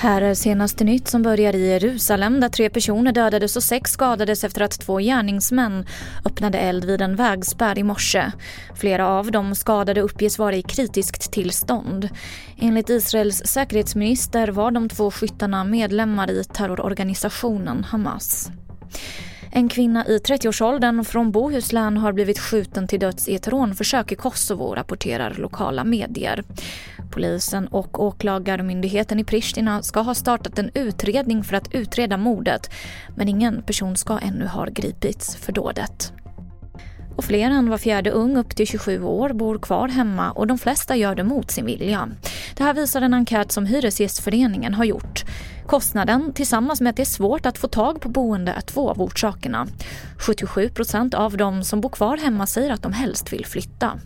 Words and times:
Här 0.00 0.22
är 0.22 0.34
senaste 0.34 0.84
nytt 0.84 1.08
som 1.08 1.22
börjar 1.22 1.56
i 1.56 1.68
Jerusalem 1.68 2.40
där 2.40 2.48
tre 2.48 2.70
personer 2.70 3.12
dödades 3.12 3.56
och 3.56 3.62
sex 3.62 3.90
skadades 3.90 4.44
efter 4.44 4.60
att 4.60 4.80
två 4.80 4.98
gärningsmän 4.98 5.86
öppnade 6.24 6.58
eld 6.58 6.84
vid 6.84 7.02
en 7.02 7.16
vägspärr 7.16 7.78
i 7.78 7.82
morse. 7.82 8.32
Flera 8.74 9.08
av 9.08 9.30
de 9.30 9.54
skadade 9.54 10.00
uppges 10.00 10.38
vara 10.38 10.56
i 10.56 10.62
kritiskt 10.62 11.32
tillstånd. 11.32 12.08
Enligt 12.58 12.90
Israels 12.90 13.42
säkerhetsminister 13.46 14.48
var 14.48 14.70
de 14.70 14.88
två 14.88 15.10
skyttarna 15.10 15.64
medlemmar 15.64 16.30
i 16.30 16.44
terrororganisationen 16.44 17.84
Hamas. 17.84 18.50
En 19.52 19.68
kvinna 19.68 20.06
i 20.06 20.18
30-årsåldern 20.18 21.04
från 21.04 21.32
Bohuslän 21.32 21.96
har 21.96 22.12
blivit 22.12 22.38
skjuten 22.38 22.88
till 22.88 23.00
döds 23.00 23.28
i 23.28 23.34
ett 23.34 23.48
rånförsök 23.48 24.12
i 24.12 24.14
Kosovo, 24.14 24.74
rapporterar 24.74 25.34
lokala 25.34 25.84
medier. 25.84 26.44
Polisen 27.10 27.66
och 27.66 28.04
åklagarmyndigheten 28.04 29.18
i 29.18 29.24
Pristina 29.24 29.82
ska 29.82 30.00
ha 30.00 30.14
startat 30.14 30.58
en 30.58 30.70
utredning 30.74 31.44
för 31.44 31.56
att 31.56 31.74
utreda 31.74 32.16
mordet 32.16 32.70
men 33.16 33.28
ingen 33.28 33.62
person 33.62 33.96
ska 33.96 34.18
ännu 34.18 34.46
ha 34.46 34.66
gripits 34.66 35.36
för 35.36 35.52
dådet. 35.52 36.12
Och 37.16 37.24
fler 37.24 37.50
än 37.50 37.70
var 37.70 37.78
fjärde 37.78 38.10
ung 38.10 38.36
upp 38.36 38.56
till 38.56 38.66
27 38.66 39.02
år 39.02 39.32
bor 39.32 39.58
kvar 39.58 39.88
hemma 39.88 40.30
och 40.30 40.46
de 40.46 40.58
flesta 40.58 40.96
gör 40.96 41.14
det 41.14 41.24
mot 41.24 41.50
sin 41.50 41.66
vilja. 41.66 42.08
Det 42.56 42.64
här 42.64 42.74
visar 42.74 43.02
en 43.02 43.14
enkät 43.14 43.52
som 43.52 43.66
Hyresgästföreningen 43.66 44.74
har 44.74 44.84
gjort. 44.84 45.07
Kostnaden 45.68 46.32
tillsammans 46.32 46.80
med 46.80 46.90
att 46.90 46.96
det 46.96 47.02
är 47.02 47.04
svårt 47.04 47.46
att 47.46 47.58
få 47.58 47.68
tag 47.68 48.00
på 48.00 48.08
boende 48.08 48.52
är 48.52 48.60
två 48.60 48.90
av 48.90 49.02
orsakerna. 49.02 49.66
77 50.18 50.68
procent 50.68 51.14
av 51.14 51.36
de 51.36 51.64
som 51.64 51.80
bor 51.80 51.88
kvar 51.88 52.16
hemma 52.16 52.46
säger 52.46 52.70
att 52.70 52.82
de 52.82 52.92
helst 52.92 53.32
vill 53.32 53.46
flytta. 53.46 54.00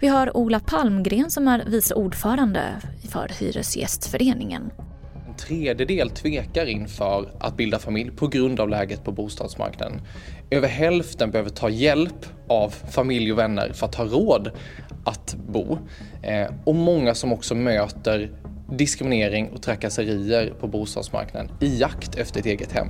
Vi 0.00 0.08
har 0.08 0.36
Ola 0.36 0.60
Palmgren 0.60 1.30
som 1.30 1.48
är 1.48 1.64
vice 1.66 1.94
ordförande 1.94 2.62
för 3.08 3.28
Hyresgästföreningen. 3.38 4.70
En 5.28 5.34
tredjedel 5.34 6.10
tvekar 6.10 6.66
inför 6.66 7.32
att 7.40 7.56
bilda 7.56 7.78
familj 7.78 8.10
på 8.10 8.26
grund 8.26 8.60
av 8.60 8.68
läget 8.68 9.04
på 9.04 9.12
bostadsmarknaden. 9.12 10.00
Över 10.50 10.68
hälften 10.68 11.30
behöver 11.30 11.50
ta 11.50 11.68
hjälp 11.68 12.26
av 12.48 12.70
familj 12.70 13.32
och 13.32 13.38
vänner 13.38 13.72
för 13.72 13.86
att 13.86 13.94
ha 13.94 14.04
råd 14.04 14.50
att 15.04 15.36
bo. 15.48 15.78
Eh, 16.22 16.50
och 16.64 16.74
många 16.74 17.14
som 17.14 17.32
också 17.32 17.54
möter 17.54 18.30
diskriminering 18.76 19.50
och 19.50 19.62
trakasserier 19.62 20.54
på 20.60 20.68
bostadsmarknaden 20.68 21.50
i 21.60 21.78
jakt 21.78 22.14
efter 22.14 22.40
ett 22.40 22.46
eget 22.46 22.72
hem. 22.72 22.88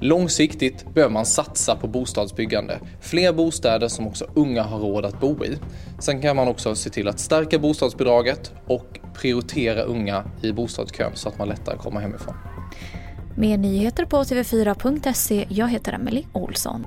Långsiktigt 0.00 0.94
behöver 0.94 1.12
man 1.12 1.26
satsa 1.26 1.76
på 1.76 1.88
bostadsbyggande. 1.88 2.78
Fler 3.00 3.32
bostäder 3.32 3.88
som 3.88 4.06
också 4.06 4.26
unga 4.34 4.62
har 4.62 4.78
råd 4.78 5.04
att 5.04 5.20
bo 5.20 5.44
i. 5.44 5.58
Sen 5.98 6.22
kan 6.22 6.36
man 6.36 6.48
också 6.48 6.74
se 6.74 6.90
till 6.90 7.08
att 7.08 7.20
stärka 7.20 7.58
bostadsbidraget 7.58 8.52
och 8.66 9.00
prioritera 9.14 9.82
unga 9.82 10.24
i 10.42 10.52
bostadskön 10.52 11.12
så 11.14 11.28
att 11.28 11.38
man 11.38 11.48
lättare 11.48 11.76
kommer 11.76 12.00
hemifrån. 12.00 12.34
Mer 13.36 13.58
nyheter 13.58 14.04
på 14.04 14.16
tv4.se. 14.16 15.46
Jag 15.48 15.68
heter 15.68 15.92
Emily 15.92 16.24
Olsson. 16.32 16.86